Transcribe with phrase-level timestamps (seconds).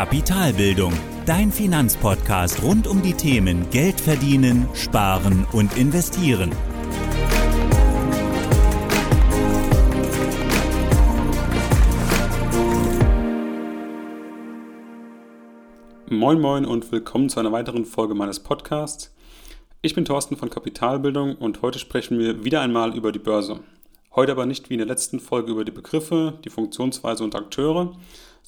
[0.00, 0.94] Kapitalbildung,
[1.26, 6.52] dein Finanzpodcast rund um die Themen Geld verdienen, sparen und investieren.
[16.08, 19.14] Moin Moin und willkommen zu einer weiteren Folge meines Podcasts.
[19.82, 23.60] Ich bin Thorsten von Kapitalbildung und heute sprechen wir wieder einmal über die Börse.
[24.16, 27.92] Heute aber nicht wie in der letzten Folge über die Begriffe, die Funktionsweise und Akteure,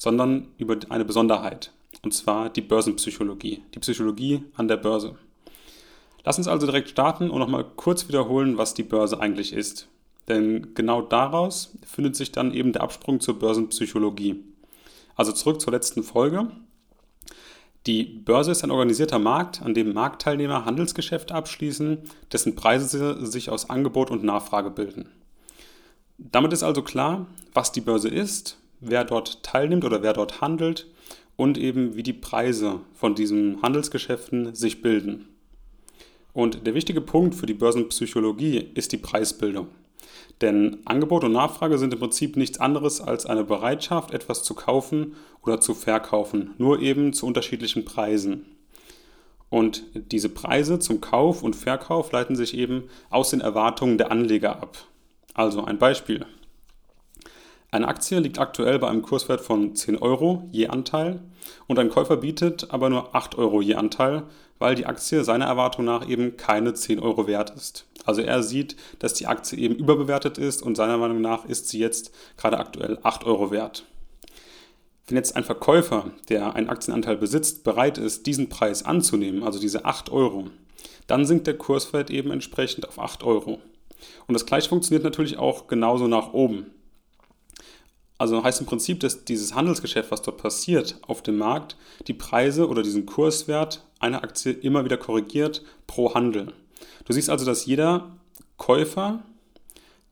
[0.03, 1.71] sondern über eine Besonderheit,
[2.01, 5.15] und zwar die Börsenpsychologie, die Psychologie an der Börse.
[6.25, 9.87] Lass uns also direkt starten und nochmal kurz wiederholen, was die Börse eigentlich ist.
[10.27, 14.43] Denn genau daraus findet sich dann eben der Absprung zur Börsenpsychologie.
[15.15, 16.51] Also zurück zur letzten Folge.
[17.87, 23.69] Die Börse ist ein organisierter Markt, an dem Marktteilnehmer Handelsgeschäfte abschließen, dessen Preise sich aus
[23.69, 25.07] Angebot und Nachfrage bilden.
[26.17, 30.87] Damit ist also klar, was die Börse ist, wer dort teilnimmt oder wer dort handelt
[31.35, 35.27] und eben wie die Preise von diesen Handelsgeschäften sich bilden.
[36.33, 39.67] Und der wichtige Punkt für die Börsenpsychologie ist die Preisbildung.
[40.41, 45.15] Denn Angebot und Nachfrage sind im Prinzip nichts anderes als eine Bereitschaft, etwas zu kaufen
[45.43, 48.45] oder zu verkaufen, nur eben zu unterschiedlichen Preisen.
[49.49, 54.59] Und diese Preise zum Kauf und Verkauf leiten sich eben aus den Erwartungen der Anleger
[54.59, 54.77] ab.
[55.35, 56.25] Also ein Beispiel.
[57.73, 61.21] Eine Aktie liegt aktuell bei einem Kurswert von 10 Euro je Anteil
[61.65, 64.21] und ein Käufer bietet aber nur 8 Euro je Anteil,
[64.59, 67.87] weil die Aktie seiner Erwartung nach eben keine 10 Euro wert ist.
[68.05, 71.79] Also er sieht, dass die Aktie eben überbewertet ist und seiner Meinung nach ist sie
[71.79, 73.85] jetzt gerade aktuell 8 Euro wert.
[75.07, 79.83] Wenn jetzt ein Verkäufer, der einen Aktienanteil besitzt, bereit ist, diesen Preis anzunehmen, also diese
[79.83, 80.45] 8 Euro,
[81.07, 83.57] dann sinkt der Kurswert eben entsprechend auf 8 Euro.
[84.27, 86.67] Und das gleiche funktioniert natürlich auch genauso nach oben.
[88.17, 91.75] Also heißt im Prinzip, dass dieses Handelsgeschäft, was dort passiert auf dem Markt,
[92.07, 96.53] die Preise oder diesen Kurswert einer Aktie immer wieder korrigiert pro Handel.
[97.05, 98.11] Du siehst also, dass jeder
[98.57, 99.23] Käufer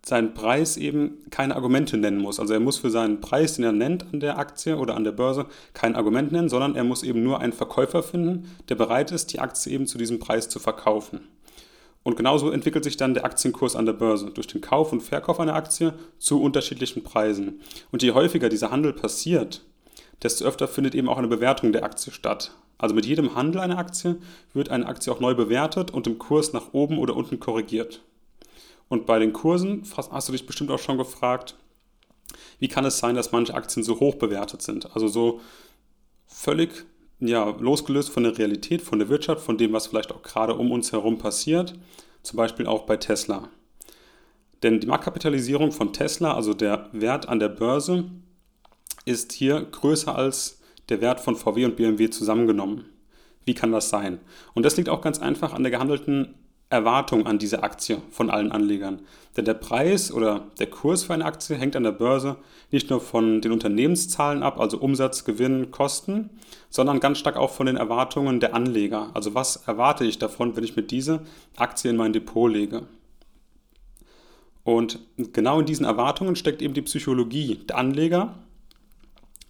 [0.03, 2.40] seinen Preis eben keine Argumente nennen muss.
[2.40, 5.11] Also er muss für seinen Preis, den er nennt an der Aktie oder an der
[5.11, 9.31] Börse, kein Argument nennen, sondern er muss eben nur einen Verkäufer finden, der bereit ist,
[9.31, 11.22] die Aktie eben zu diesem Preis zu verkaufen.
[12.03, 15.39] Und genauso entwickelt sich dann der Aktienkurs an der Börse durch den Kauf und Verkauf
[15.39, 17.62] einer Aktie zu unterschiedlichen Preisen.
[17.91, 19.62] Und je häufiger dieser Handel passiert,
[20.23, 22.56] desto öfter findet eben auch eine Bewertung der Aktie statt.
[22.78, 24.17] Also mit jedem Handel einer Aktie
[24.53, 28.01] wird eine Aktie auch neu bewertet und im Kurs nach oben oder unten korrigiert.
[28.90, 31.56] Und bei den Kursen hast du dich bestimmt auch schon gefragt,
[32.59, 34.95] wie kann es sein, dass manche Aktien so hoch bewertet sind?
[34.95, 35.41] Also so
[36.25, 36.85] völlig
[37.21, 40.71] ja, losgelöst von der Realität, von der Wirtschaft, von dem, was vielleicht auch gerade um
[40.71, 41.75] uns herum passiert,
[42.23, 43.49] zum Beispiel auch bei Tesla.
[44.63, 48.05] Denn die Marktkapitalisierung von Tesla, also der Wert an der Börse,
[49.05, 52.85] ist hier größer als der Wert von VW und BMW zusammengenommen.
[53.45, 54.19] Wie kann das sein?
[54.53, 56.35] Und das liegt auch ganz einfach an der gehandelten
[56.71, 59.01] Erwartung an diese Aktie von allen Anlegern.
[59.35, 62.37] Denn der Preis oder der Kurs für eine Aktie hängt an der Börse
[62.71, 66.29] nicht nur von den Unternehmenszahlen ab, also Umsatz, Gewinn, Kosten,
[66.69, 69.11] sondern ganz stark auch von den Erwartungen der Anleger.
[69.13, 71.21] Also was erwarte ich davon, wenn ich mir diese
[71.57, 72.87] Aktie in mein Depot lege?
[74.63, 78.35] Und genau in diesen Erwartungen steckt eben die Psychologie der Anleger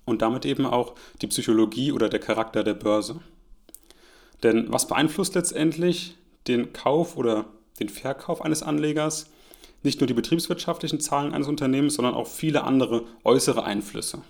[0.05, 3.19] und damit eben auch die Psychologie oder der Charakter der Börse.
[4.41, 6.17] Denn was beeinflusst letztendlich
[6.47, 7.45] den Kauf oder
[7.79, 9.27] den Verkauf eines Anlegers
[9.83, 14.21] nicht nur die betriebswirtschaftlichen Zahlen eines Unternehmens, sondern auch viele andere äußere Einflüsse.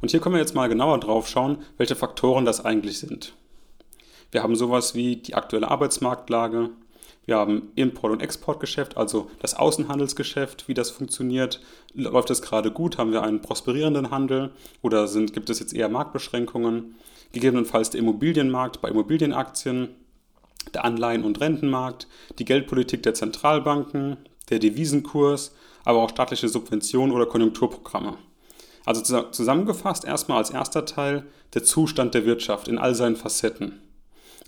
[0.00, 3.34] Und hier können wir jetzt mal genauer drauf schauen, welche Faktoren das eigentlich sind.
[4.30, 6.70] Wir haben sowas wie die aktuelle Arbeitsmarktlage,
[7.28, 11.60] wir haben Import- und Exportgeschäft, also das Außenhandelsgeschäft, wie das funktioniert.
[11.92, 12.96] Läuft es gerade gut?
[12.96, 16.94] Haben wir einen prosperierenden Handel oder sind, gibt es jetzt eher Marktbeschränkungen?
[17.32, 19.90] Gegebenenfalls der Immobilienmarkt bei Immobilienaktien,
[20.74, 22.06] der Anleihen- und Rentenmarkt,
[22.38, 24.16] die Geldpolitik der Zentralbanken,
[24.50, 25.52] der Devisenkurs,
[25.84, 28.18] aber auch staatliche Subventionen oder Konjunkturprogramme.
[28.84, 33.82] Also zusammengefasst erstmal als erster Teil der Zustand der Wirtschaft in all seinen Facetten.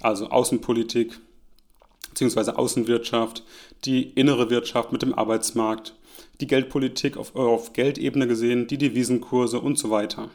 [0.01, 1.21] Also Außenpolitik
[2.11, 2.53] bzw.
[2.53, 3.45] Außenwirtschaft,
[3.85, 5.95] die innere Wirtschaft mit dem Arbeitsmarkt,
[6.41, 10.31] die Geldpolitik auf, auf Geldebene gesehen, die Devisenkurse und so weiter.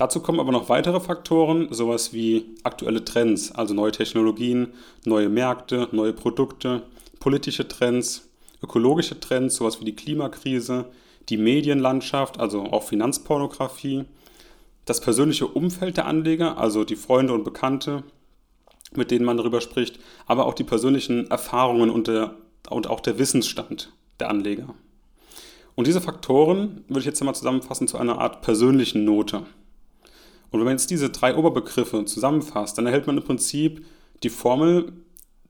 [0.00, 4.68] Dazu kommen aber noch weitere Faktoren, sowas wie aktuelle Trends, also neue Technologien,
[5.04, 6.84] neue Märkte, neue Produkte,
[7.18, 8.30] politische Trends,
[8.62, 10.86] ökologische Trends, sowas wie die Klimakrise,
[11.28, 14.06] die Medienlandschaft, also auch Finanzpornografie,
[14.86, 18.02] das persönliche Umfeld der Anleger, also die Freunde und Bekannte,
[18.94, 22.36] mit denen man darüber spricht, aber auch die persönlichen Erfahrungen und, der,
[22.70, 24.74] und auch der Wissensstand der Anleger.
[25.74, 29.42] Und diese Faktoren würde ich jetzt einmal zusammenfassen zu einer Art persönlichen Note.
[30.50, 33.84] Und wenn man jetzt diese drei Oberbegriffe zusammenfasst, dann erhält man im Prinzip
[34.22, 34.92] die Formel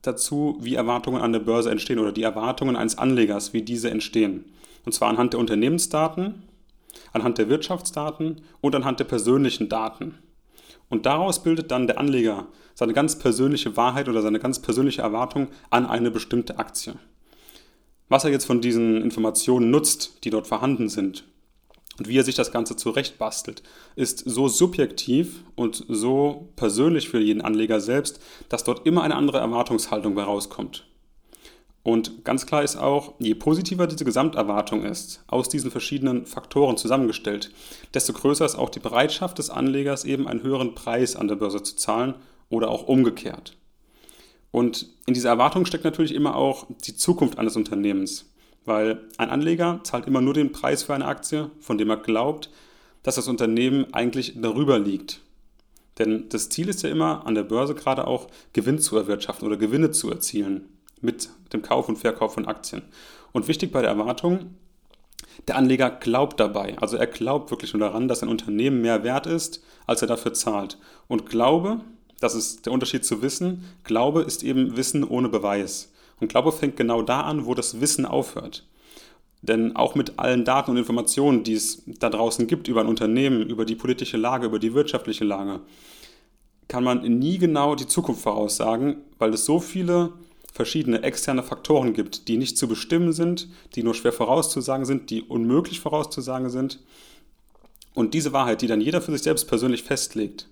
[0.01, 4.45] dazu, wie Erwartungen an der Börse entstehen oder die Erwartungen eines Anlegers, wie diese entstehen.
[4.85, 6.43] Und zwar anhand der Unternehmensdaten,
[7.13, 10.15] anhand der Wirtschaftsdaten und anhand der persönlichen Daten.
[10.89, 15.47] Und daraus bildet dann der Anleger seine ganz persönliche Wahrheit oder seine ganz persönliche Erwartung
[15.69, 16.95] an eine bestimmte Aktie.
[18.09, 21.23] Was er jetzt von diesen Informationen nutzt, die dort vorhanden sind,
[21.97, 23.63] und wie er sich das Ganze zurechtbastelt,
[23.95, 29.39] ist so subjektiv und so persönlich für jeden Anleger selbst, dass dort immer eine andere
[29.39, 30.85] Erwartungshaltung herauskommt.
[31.83, 37.51] Und ganz klar ist auch, je positiver diese Gesamterwartung ist, aus diesen verschiedenen Faktoren zusammengestellt,
[37.93, 41.63] desto größer ist auch die Bereitschaft des Anlegers, eben einen höheren Preis an der Börse
[41.63, 42.15] zu zahlen
[42.49, 43.57] oder auch umgekehrt.
[44.51, 48.30] Und in dieser Erwartung steckt natürlich immer auch die Zukunft eines Unternehmens,
[48.65, 52.49] weil ein Anleger zahlt immer nur den Preis für eine Aktie, von dem er glaubt,
[53.03, 55.21] dass das Unternehmen eigentlich darüber liegt.
[55.97, 59.57] Denn das Ziel ist ja immer, an der Börse gerade auch Gewinn zu erwirtschaften oder
[59.57, 60.69] Gewinne zu erzielen
[61.01, 62.83] mit dem Kauf und Verkauf von Aktien.
[63.31, 64.55] Und wichtig bei der Erwartung,
[65.47, 66.77] der Anleger glaubt dabei.
[66.79, 70.33] Also er glaubt wirklich nur daran, dass ein Unternehmen mehr wert ist, als er dafür
[70.33, 70.77] zahlt.
[71.07, 71.81] Und Glaube,
[72.19, 75.91] das ist der Unterschied zu Wissen, Glaube ist eben Wissen ohne Beweis.
[76.21, 78.63] Und Glaube fängt genau da an, wo das Wissen aufhört.
[79.41, 83.49] Denn auch mit allen Daten und Informationen, die es da draußen gibt über ein Unternehmen,
[83.49, 85.61] über die politische Lage, über die wirtschaftliche Lage,
[86.67, 90.13] kann man nie genau die Zukunft voraussagen, weil es so viele
[90.53, 95.23] verschiedene externe Faktoren gibt, die nicht zu bestimmen sind, die nur schwer vorauszusagen sind, die
[95.23, 96.79] unmöglich vorauszusagen sind.
[97.95, 100.47] Und diese Wahrheit, die dann jeder für sich selbst persönlich festlegt,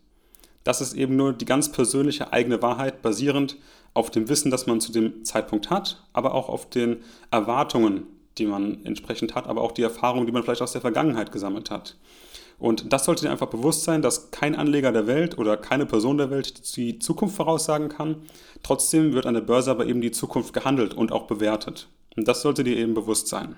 [0.64, 3.58] das ist eben nur die ganz persönliche eigene Wahrheit, basierend
[3.94, 6.98] auf dem Wissen, das man zu dem Zeitpunkt hat, aber auch auf den
[7.32, 8.04] Erwartungen,
[8.38, 11.72] die man entsprechend hat, aber auch die Erfahrungen, die man vielleicht aus der Vergangenheit gesammelt
[11.72, 11.98] hat.
[12.60, 16.18] Und das sollte dir einfach bewusst sein, dass kein Anleger der Welt oder keine Person
[16.18, 18.18] der Welt die Zukunft voraussagen kann.
[18.64, 21.88] Trotzdem wird an der Börse aber eben die Zukunft gehandelt und auch bewertet.
[22.18, 23.56] Und das sollte dir eben bewusst sein.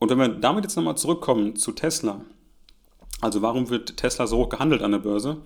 [0.00, 2.22] Und wenn wir damit jetzt nochmal zurückkommen zu Tesla,
[3.20, 5.38] also warum wird Tesla so hoch gehandelt an der Börse?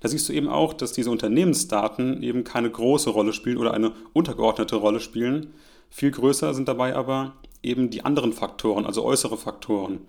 [0.00, 3.92] Da siehst du eben auch, dass diese Unternehmensdaten eben keine große Rolle spielen oder eine
[4.12, 5.54] untergeordnete Rolle spielen.
[5.90, 10.00] Viel größer sind dabei aber eben die anderen Faktoren, also äußere Faktoren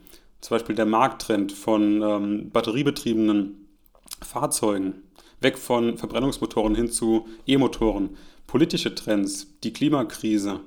[0.43, 3.65] zum Beispiel der Markttrend von ähm, batteriebetriebenen
[4.21, 5.03] Fahrzeugen,
[5.39, 10.59] weg von Verbrennungsmotoren hin zu E-Motoren, politische Trends, die Klimakrise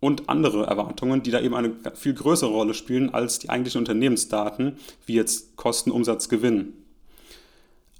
[0.00, 4.78] und andere Erwartungen, die da eben eine viel größere Rolle spielen als die eigentlichen Unternehmensdaten,
[5.06, 6.72] wie jetzt Kosten, Umsatz, Gewinn.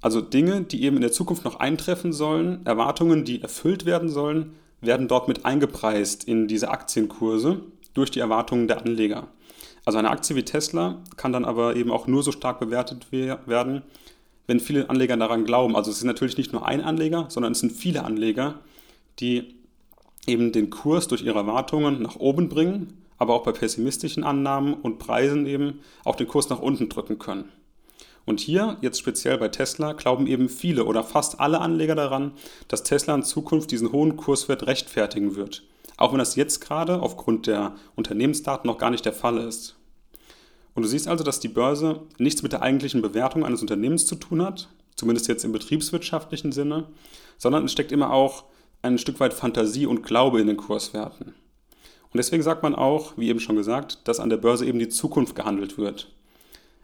[0.01, 4.55] Also Dinge, die eben in der Zukunft noch eintreffen sollen, Erwartungen, die erfüllt werden sollen,
[4.81, 7.61] werden dort mit eingepreist in diese Aktienkurse
[7.93, 9.27] durch die Erwartungen der Anleger.
[9.85, 13.83] Also eine Aktie wie Tesla kann dann aber eben auch nur so stark bewertet werden,
[14.47, 15.75] wenn viele Anleger daran glauben.
[15.75, 18.55] Also es ist natürlich nicht nur ein Anleger, sondern es sind viele Anleger,
[19.19, 19.55] die
[20.27, 24.99] eben den Kurs durch ihre Erwartungen nach oben bringen, aber auch bei pessimistischen Annahmen und
[24.99, 27.51] Preisen eben auch den Kurs nach unten drücken können.
[28.25, 32.33] Und hier, jetzt speziell bei Tesla, glauben eben viele oder fast alle Anleger daran,
[32.67, 35.63] dass Tesla in Zukunft diesen hohen Kurswert rechtfertigen wird.
[35.97, 39.75] Auch wenn das jetzt gerade aufgrund der Unternehmensdaten noch gar nicht der Fall ist.
[40.73, 44.15] Und du siehst also, dass die Börse nichts mit der eigentlichen Bewertung eines Unternehmens zu
[44.15, 46.87] tun hat, zumindest jetzt im betriebswirtschaftlichen Sinne,
[47.37, 48.45] sondern es steckt immer auch
[48.81, 51.27] ein Stück weit Fantasie und Glaube in den Kurswerten.
[51.27, 54.89] Und deswegen sagt man auch, wie eben schon gesagt, dass an der Börse eben die
[54.89, 56.11] Zukunft gehandelt wird.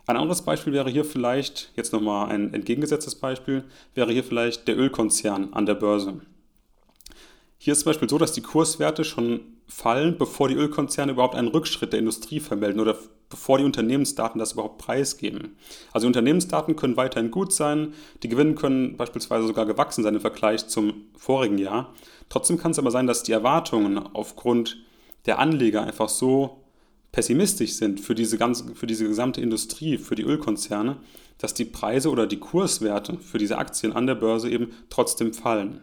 [0.05, 4.77] Ein anderes Beispiel wäre hier vielleicht, jetzt nochmal ein entgegengesetztes Beispiel, wäre hier vielleicht der
[4.77, 6.21] Ölkonzern an der Börse.
[7.57, 11.49] Hier ist zum Beispiel so, dass die Kurswerte schon fallen, bevor die Ölkonzerne überhaupt einen
[11.49, 12.95] Rückschritt der Industrie vermelden oder
[13.29, 15.57] bevor die Unternehmensdaten das überhaupt preisgeben.
[15.91, 17.93] Also Unternehmensdaten können weiterhin gut sein,
[18.23, 21.93] die Gewinne können beispielsweise sogar gewachsen sein im Vergleich zum vorigen Jahr.
[22.29, 24.77] Trotzdem kann es aber sein, dass die Erwartungen aufgrund
[25.25, 26.63] der Anleger einfach so
[27.11, 30.97] pessimistisch sind für diese, ganze, für diese gesamte Industrie, für die Ölkonzerne,
[31.37, 35.81] dass die Preise oder die Kurswerte für diese Aktien an der Börse eben trotzdem fallen.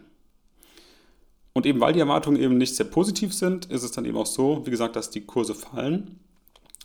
[1.57, 4.25] Und eben weil die Erwartungen eben nicht sehr positiv sind, ist es dann eben auch
[4.25, 6.19] so, wie gesagt, dass die Kurse fallen.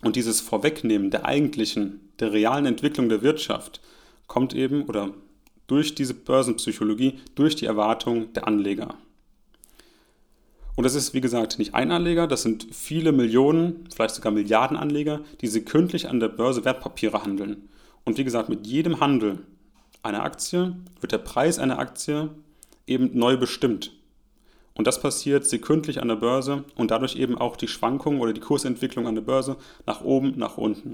[0.00, 3.80] Und dieses Vorwegnehmen der eigentlichen, der realen Entwicklung der Wirtschaft
[4.28, 5.10] kommt eben oder
[5.66, 8.94] durch diese Börsenpsychologie, durch die Erwartung der Anleger.
[10.76, 14.76] Und das ist, wie gesagt, nicht ein Anleger, das sind viele Millionen, vielleicht sogar Milliarden
[14.76, 17.68] Anleger, die sekündlich an der Börse Wertpapiere handeln.
[18.04, 19.40] Und wie gesagt, mit jedem Handel
[20.04, 22.30] einer Aktie wird der Preis einer Aktie
[22.86, 23.92] eben neu bestimmt.
[24.80, 28.40] Und das passiert sekündlich an der Börse und dadurch eben auch die Schwankungen oder die
[28.40, 30.92] Kursentwicklung an der Börse nach oben, nach unten.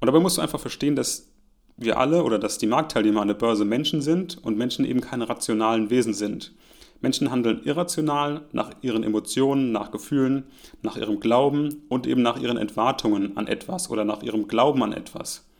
[0.00, 1.28] Und dabei musst du einfach verstehen, dass
[1.76, 5.28] wir alle oder dass die Marktteilnehmer an der Börse Menschen sind und Menschen eben keine
[5.28, 6.54] rationalen Wesen sind.
[7.02, 10.44] Menschen handeln irrational nach ihren Emotionen, nach Gefühlen,
[10.80, 14.94] nach ihrem Glauben und eben nach ihren Entwartungen an etwas oder nach ihrem Glauben an
[14.94, 15.50] etwas.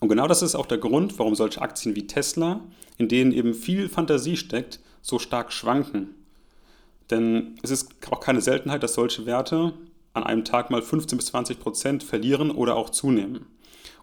[0.00, 2.62] Und genau das ist auch der Grund, warum solche Aktien wie Tesla,
[2.96, 6.14] in denen eben viel Fantasie steckt, so stark schwanken.
[7.10, 9.72] Denn es ist auch keine Seltenheit, dass solche Werte
[10.12, 13.46] an einem Tag mal 15 bis 20 Prozent verlieren oder auch zunehmen.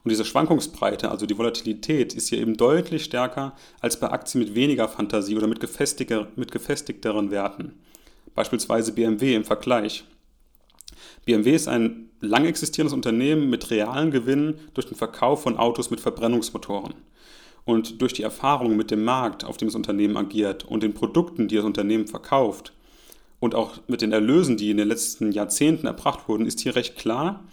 [0.03, 4.55] Und diese Schwankungsbreite, also die Volatilität, ist hier eben deutlich stärker als bei Aktien mit
[4.55, 7.73] weniger Fantasie oder mit, gefestigter, mit gefestigteren Werten.
[8.33, 10.05] Beispielsweise BMW im Vergleich.
[11.25, 15.99] BMW ist ein lang existierendes Unternehmen mit realen Gewinnen durch den Verkauf von Autos mit
[15.99, 16.93] Verbrennungsmotoren.
[17.65, 21.49] Und durch die Erfahrung mit dem Markt, auf dem das Unternehmen agiert und den Produkten,
[21.49, 22.71] die das Unternehmen verkauft
[23.39, 26.95] und auch mit den Erlösen, die in den letzten Jahrzehnten erbracht wurden, ist hier recht
[26.95, 27.43] klar,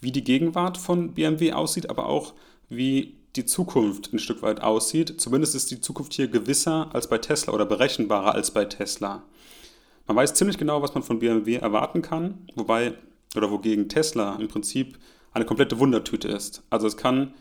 [0.00, 2.34] wie die Gegenwart von BMW aussieht, aber auch
[2.68, 5.20] wie die Zukunft ein Stück weit aussieht.
[5.20, 9.22] Zumindest ist die Zukunft hier gewisser als bei Tesla oder berechenbarer als bei Tesla.
[10.06, 12.94] Man weiß ziemlich genau, was man von BMW erwarten kann, wobei
[13.36, 14.98] oder wogegen Tesla im Prinzip
[15.32, 16.62] eine komplette Wundertüte ist.
[16.70, 17.34] Also es kann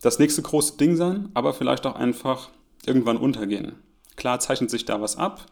[0.00, 2.50] das nächste große Ding sein, aber vielleicht auch einfach
[2.86, 3.74] irgendwann untergehen.
[4.16, 5.46] Klar zeichnet sich da was ab,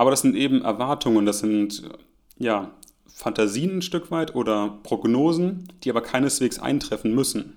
[0.00, 1.82] aber das sind eben Erwartungen, das sind
[2.38, 2.70] ja
[3.06, 7.56] Fantasien ein Stück weit oder Prognosen, die aber keineswegs eintreffen müssen.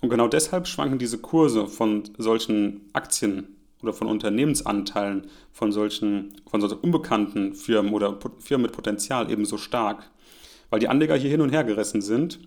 [0.00, 6.60] Und genau deshalb schwanken diese Kurse von solchen Aktien oder von Unternehmensanteilen von solchen, von
[6.60, 10.08] solchen unbekannten Firmen oder Firmen mit Potenzial eben so stark
[10.72, 12.40] weil die Anleger hier hin und her gerissen sind.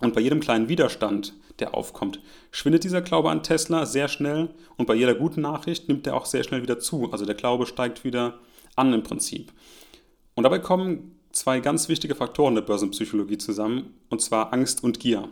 [0.00, 2.20] Und bei jedem kleinen Widerstand, der aufkommt,
[2.52, 6.26] schwindet dieser Glaube an Tesla sehr schnell und bei jeder guten Nachricht nimmt er auch
[6.26, 7.10] sehr schnell wieder zu.
[7.10, 8.38] Also der Glaube steigt wieder
[8.76, 9.52] an im Prinzip.
[10.34, 15.28] Und dabei kommen zwei ganz wichtige Faktoren der Börsenpsychologie zusammen, und zwar Angst und Gier.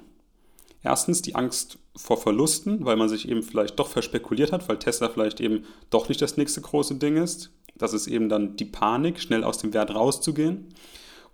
[0.83, 5.09] Erstens die Angst vor Verlusten, weil man sich eben vielleicht doch verspekuliert hat, weil Tesla
[5.09, 7.51] vielleicht eben doch nicht das nächste große Ding ist.
[7.77, 10.69] Das ist eben dann die Panik, schnell aus dem Wert rauszugehen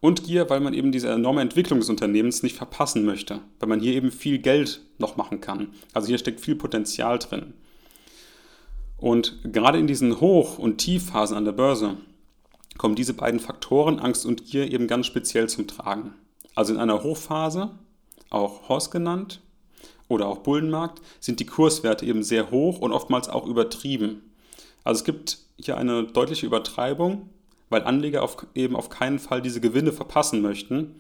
[0.00, 3.80] und Gier, weil man eben diese enorme Entwicklung des Unternehmens nicht verpassen möchte, weil man
[3.80, 5.68] hier eben viel Geld noch machen kann.
[5.92, 7.54] Also hier steckt viel Potenzial drin.
[9.00, 11.96] Und gerade in diesen Hoch- und Tiefphasen an der Börse
[12.78, 16.14] kommen diese beiden Faktoren, Angst und Gier, eben ganz speziell zum Tragen.
[16.54, 17.70] Also in einer Hochphase,
[18.30, 19.40] auch Horst genannt,
[20.08, 24.22] oder auch Bullenmarkt, sind die Kurswerte eben sehr hoch und oftmals auch übertrieben.
[24.82, 27.28] Also es gibt hier eine deutliche Übertreibung
[27.70, 30.96] weil Anleger auf, eben auf keinen Fall diese Gewinne verpassen möchten,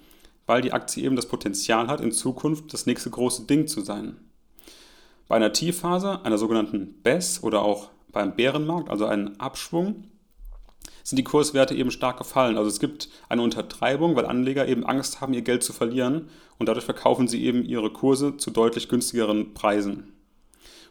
[0.46, 4.16] weil die Aktie eben das Potenzial hat, in Zukunft das nächste große Ding zu sein.
[5.30, 10.08] Bei einer Tiefphase, einer sogenannten BES oder auch beim Bärenmarkt, also einem Abschwung,
[11.04, 12.58] sind die Kurswerte eben stark gefallen.
[12.58, 16.68] Also es gibt eine Untertreibung, weil Anleger eben Angst haben, ihr Geld zu verlieren und
[16.68, 20.12] dadurch verkaufen sie eben ihre Kurse zu deutlich günstigeren Preisen.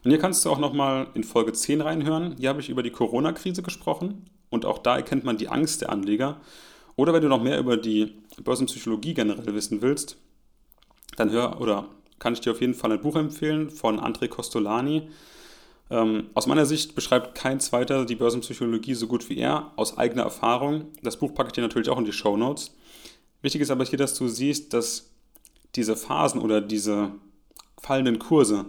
[0.05, 2.37] Und hier kannst du auch nochmal in Folge 10 reinhören.
[2.39, 5.89] Hier habe ich über die Corona-Krise gesprochen und auch da erkennt man die Angst der
[5.89, 6.39] Anleger.
[6.95, 10.15] Oder wenn du noch mehr über die Börsenpsychologie generell wissen willst,
[11.17, 15.09] dann hör oder kann ich dir auf jeden Fall ein Buch empfehlen von André Costolani.
[15.89, 20.23] Ähm, aus meiner Sicht beschreibt kein zweiter die Börsenpsychologie so gut wie er, aus eigener
[20.23, 20.85] Erfahrung.
[21.01, 22.75] Das Buch packe ich dir natürlich auch in die Show Notes.
[23.41, 25.09] Wichtig ist aber hier, dass du siehst, dass
[25.75, 27.11] diese Phasen oder diese
[27.81, 28.65] fallenden Kurse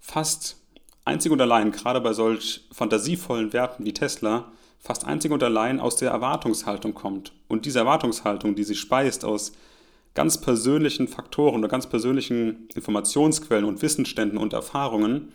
[0.00, 0.56] fast
[1.04, 5.96] einzig und allein, gerade bei solch fantasievollen Werten wie Tesla, fast einzig und allein aus
[5.96, 7.32] der Erwartungshaltung kommt.
[7.48, 9.52] Und diese Erwartungshaltung, die sich speist aus
[10.14, 15.32] ganz persönlichen Faktoren oder ganz persönlichen Informationsquellen und Wissensständen und Erfahrungen,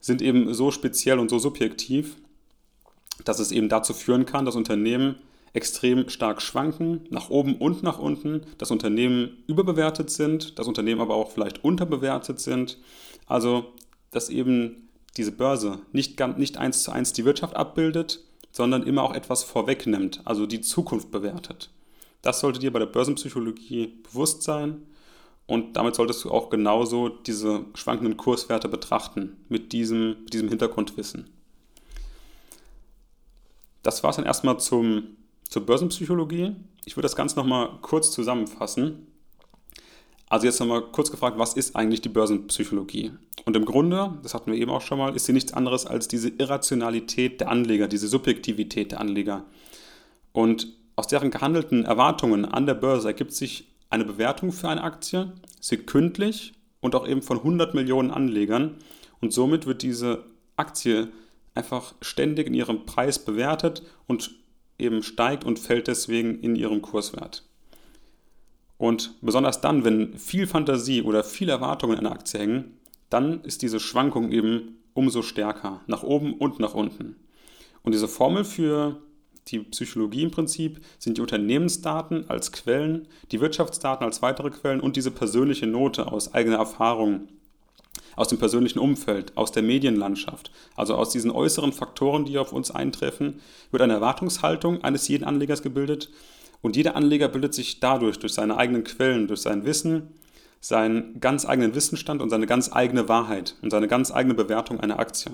[0.00, 2.16] sind eben so speziell und so subjektiv,
[3.24, 5.16] dass es eben dazu führen kann, dass Unternehmen
[5.52, 11.14] extrem stark schwanken, nach oben und nach unten, dass Unternehmen überbewertet sind, dass Unternehmen aber
[11.14, 12.78] auch vielleicht unterbewertet sind.
[13.26, 13.72] Also,
[14.10, 19.14] dass eben diese Börse nicht, nicht eins zu eins die Wirtschaft abbildet, sondern immer auch
[19.14, 21.70] etwas vorwegnimmt, also die Zukunft bewertet.
[22.22, 24.86] Das sollte dir bei der Börsenpsychologie bewusst sein
[25.50, 31.28] und damit solltest du auch genauso diese schwankenden Kurswerte betrachten mit diesem, mit diesem Hintergrundwissen.
[33.82, 35.16] Das war es dann erstmal zum,
[35.48, 36.54] zur Börsenpsychologie.
[36.84, 39.08] Ich würde das Ganze nochmal kurz zusammenfassen.
[40.28, 43.10] Also jetzt nochmal kurz gefragt, was ist eigentlich die Börsenpsychologie?
[43.44, 46.06] Und im Grunde, das hatten wir eben auch schon mal, ist sie nichts anderes als
[46.06, 49.46] diese Irrationalität der Anleger, diese Subjektivität der Anleger.
[50.32, 50.68] Und
[51.00, 56.52] aus deren gehandelten Erwartungen an der Börse ergibt sich eine Bewertung für eine Aktie, sekündlich
[56.80, 58.76] und auch eben von 100 Millionen Anlegern.
[59.22, 60.24] Und somit wird diese
[60.56, 61.08] Aktie
[61.54, 64.30] einfach ständig in ihrem Preis bewertet und
[64.78, 67.48] eben steigt und fällt deswegen in ihrem Kurswert.
[68.76, 72.76] Und besonders dann, wenn viel Fantasie oder viel Erwartungen in einer Aktie hängen,
[73.08, 77.16] dann ist diese Schwankung eben umso stärker, nach oben und nach unten.
[77.82, 79.00] Und diese Formel für
[79.48, 84.96] die Psychologie im Prinzip sind die Unternehmensdaten als Quellen, die Wirtschaftsdaten als weitere Quellen und
[84.96, 87.28] diese persönliche Note aus eigener Erfahrung,
[88.16, 92.70] aus dem persönlichen Umfeld, aus der Medienlandschaft, also aus diesen äußeren Faktoren, die auf uns
[92.70, 96.10] eintreffen, wird eine Erwartungshaltung eines jeden Anlegers gebildet
[96.62, 100.08] und jeder Anleger bildet sich dadurch, durch seine eigenen Quellen, durch sein Wissen,
[100.60, 104.98] seinen ganz eigenen Wissensstand und seine ganz eigene Wahrheit und seine ganz eigene Bewertung einer
[104.98, 105.32] Aktie.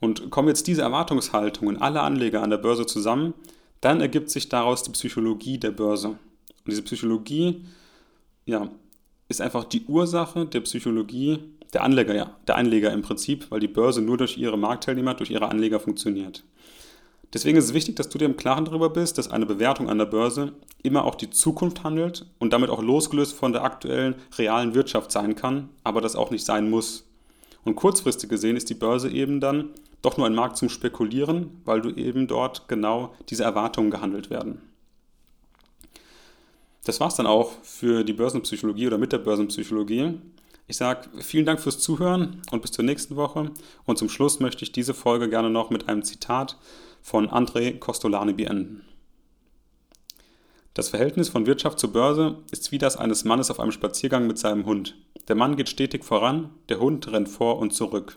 [0.00, 3.34] Und kommen jetzt diese Erwartungshaltungen aller Anleger an der Börse zusammen,
[3.80, 6.08] dann ergibt sich daraus die Psychologie der Börse.
[6.08, 6.18] Und
[6.66, 7.64] diese Psychologie
[8.46, 8.68] ja,
[9.28, 11.38] ist einfach die Ursache der Psychologie
[11.72, 15.30] der Anleger, ja, der Anleger im Prinzip, weil die Börse nur durch ihre Marktteilnehmer, durch
[15.30, 16.42] ihre Anleger funktioniert.
[17.32, 19.98] Deswegen ist es wichtig, dass du dir im Klaren darüber bist, dass eine Bewertung an
[19.98, 20.52] der Börse
[20.82, 25.36] immer auch die Zukunft handelt und damit auch losgelöst von der aktuellen realen Wirtschaft sein
[25.36, 27.06] kann, aber das auch nicht sein muss.
[27.64, 29.68] Und kurzfristig gesehen ist die Börse eben dann
[30.02, 34.62] doch nur ein Markt zum Spekulieren, weil du eben dort genau diese Erwartungen gehandelt werden.
[36.84, 40.18] Das war es dann auch für die Börsenpsychologie oder mit der Börsenpsychologie.
[40.66, 43.50] Ich sage vielen Dank fürs Zuhören und bis zur nächsten Woche.
[43.84, 46.56] Und zum Schluss möchte ich diese Folge gerne noch mit einem Zitat
[47.02, 48.84] von André Costolani beenden.
[50.74, 54.38] Das Verhältnis von Wirtschaft zur Börse ist wie das eines Mannes auf einem Spaziergang mit
[54.38, 54.96] seinem Hund.
[55.28, 58.16] Der Mann geht stetig voran, der Hund rennt vor und zurück.